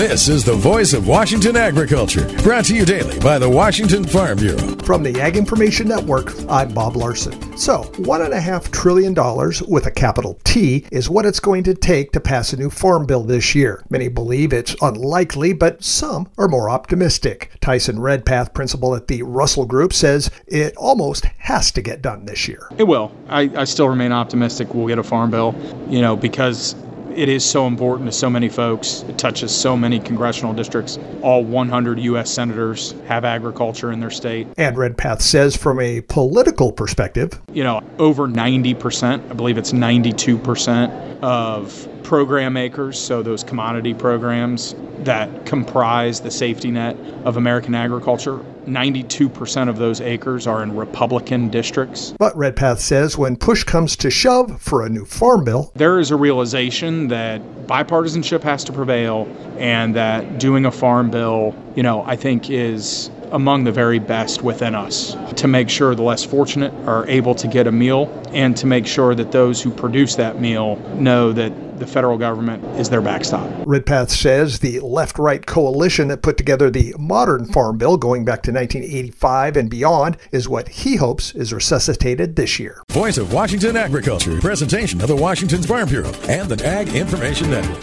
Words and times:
This 0.00 0.30
is 0.30 0.46
the 0.46 0.54
voice 0.54 0.94
of 0.94 1.06
Washington 1.06 1.58
agriculture, 1.58 2.26
brought 2.42 2.64
to 2.64 2.74
you 2.74 2.86
daily 2.86 3.18
by 3.20 3.38
the 3.38 3.50
Washington 3.50 4.02
Farm 4.02 4.38
Bureau. 4.38 4.74
From 4.76 5.02
the 5.02 5.20
Ag 5.20 5.36
Information 5.36 5.86
Network, 5.88 6.32
I'm 6.48 6.72
Bob 6.72 6.96
Larson. 6.96 7.34
So, 7.54 7.82
$1.5 7.82 8.70
trillion 8.70 9.14
with 9.68 9.84
a 9.84 9.90
capital 9.90 10.40
T 10.42 10.86
is 10.90 11.10
what 11.10 11.26
it's 11.26 11.38
going 11.38 11.64
to 11.64 11.74
take 11.74 12.12
to 12.12 12.20
pass 12.20 12.54
a 12.54 12.56
new 12.56 12.70
farm 12.70 13.04
bill 13.04 13.24
this 13.24 13.54
year. 13.54 13.84
Many 13.90 14.08
believe 14.08 14.54
it's 14.54 14.74
unlikely, 14.80 15.52
but 15.52 15.84
some 15.84 16.30
are 16.38 16.48
more 16.48 16.70
optimistic. 16.70 17.50
Tyson 17.60 18.00
Redpath, 18.00 18.54
principal 18.54 18.94
at 18.94 19.06
the 19.06 19.22
Russell 19.22 19.66
Group, 19.66 19.92
says 19.92 20.30
it 20.46 20.74
almost 20.78 21.26
has 21.26 21.70
to 21.72 21.82
get 21.82 22.00
done 22.00 22.24
this 22.24 22.48
year. 22.48 22.70
It 22.78 22.84
will. 22.84 23.12
I, 23.28 23.50
I 23.54 23.64
still 23.64 23.90
remain 23.90 24.12
optimistic 24.12 24.72
we'll 24.72 24.88
get 24.88 24.98
a 24.98 25.02
farm 25.02 25.30
bill, 25.30 25.54
you 25.90 26.00
know, 26.00 26.16
because 26.16 26.74
it 27.20 27.28
is 27.28 27.44
so 27.44 27.66
important 27.66 28.08
to 28.10 28.12
so 28.16 28.30
many 28.30 28.48
folks. 28.48 29.04
It 29.06 29.18
touches 29.18 29.54
so 29.54 29.76
many 29.76 30.00
congressional 30.00 30.54
districts. 30.54 30.98
All 31.20 31.44
100 31.44 31.98
U.S. 32.00 32.30
senators 32.30 32.94
have 33.08 33.26
agriculture 33.26 33.92
in 33.92 34.00
their 34.00 34.10
state. 34.10 34.46
And 34.56 34.78
Redpath 34.78 35.20
says, 35.20 35.54
from 35.54 35.80
a 35.80 36.00
political 36.00 36.72
perspective, 36.72 37.38
you 37.52 37.62
know, 37.62 37.82
over 37.98 38.26
90%, 38.26 39.30
I 39.30 39.34
believe 39.34 39.58
it's 39.58 39.72
92% 39.72 41.20
of 41.20 41.86
program 42.02 42.56
acres, 42.56 42.98
so 42.98 43.22
those 43.22 43.44
commodity 43.44 43.94
programs 43.94 44.74
that 45.00 45.46
comprise 45.46 46.20
the 46.20 46.30
safety 46.30 46.70
net 46.70 46.96
of 47.24 47.36
American 47.36 47.74
agriculture, 47.74 48.40
92% 48.66 49.68
of 49.68 49.78
those 49.78 50.00
acres 50.00 50.46
are 50.46 50.62
in 50.62 50.76
Republican 50.76 51.48
districts. 51.48 52.14
But 52.18 52.36
Redpath 52.36 52.80
says 52.80 53.16
when 53.16 53.36
push 53.36 53.64
comes 53.64 53.96
to 53.96 54.10
shove 54.10 54.60
for 54.60 54.84
a 54.84 54.88
new 54.88 55.04
farm 55.04 55.44
bill, 55.44 55.72
there 55.74 55.98
is 55.98 56.10
a 56.10 56.16
realization 56.16 57.08
that 57.08 57.40
bipartisanship 57.66 58.42
has 58.42 58.64
to 58.64 58.72
prevail 58.72 59.26
and 59.58 59.94
that 59.94 60.38
doing 60.38 60.66
a 60.66 60.70
farm 60.70 61.10
bill, 61.10 61.54
you 61.74 61.82
know, 61.82 62.02
I 62.04 62.16
think 62.16 62.50
is 62.50 63.10
among 63.32 63.64
the 63.64 63.72
very 63.72 63.98
best 63.98 64.42
within 64.42 64.74
us 64.74 65.16
to 65.36 65.48
make 65.48 65.68
sure 65.68 65.94
the 65.94 66.02
less 66.02 66.24
fortunate 66.24 66.72
are 66.86 67.06
able 67.08 67.34
to 67.34 67.48
get 67.48 67.66
a 67.66 67.72
meal 67.72 68.08
and 68.32 68.56
to 68.56 68.66
make 68.66 68.86
sure 68.86 69.14
that 69.14 69.32
those 69.32 69.62
who 69.62 69.70
produce 69.70 70.14
that 70.16 70.40
meal 70.40 70.76
know 70.94 71.32
that 71.32 71.52
the 71.80 71.86
federal 71.86 72.18
government 72.18 72.62
is 72.78 72.90
their 72.90 73.00
backstop. 73.00 73.50
Redpath 73.66 74.10
says 74.10 74.60
the 74.60 74.78
left 74.80 75.18
right 75.18 75.44
coalition 75.44 76.08
that 76.08 76.22
put 76.22 76.36
together 76.36 76.70
the 76.70 76.94
modern 76.98 77.46
farm 77.46 77.78
bill 77.78 77.96
going 77.96 78.24
back 78.24 78.42
to 78.42 78.52
1985 78.52 79.56
and 79.56 79.70
beyond 79.70 80.16
is 80.30 80.48
what 80.48 80.68
he 80.68 80.96
hopes 80.96 81.34
is 81.34 81.52
resuscitated 81.52 82.36
this 82.36 82.58
year. 82.60 82.82
Voice 82.90 83.16
of 83.18 83.32
Washington 83.32 83.76
Agriculture, 83.76 84.38
presentation 84.40 85.00
of 85.00 85.08
the 85.08 85.16
Washington 85.16 85.62
Farm 85.62 85.88
Bureau 85.88 86.12
and 86.28 86.48
the 86.48 86.64
Ag 86.66 86.94
Information 86.94 87.50
Network. 87.50 87.78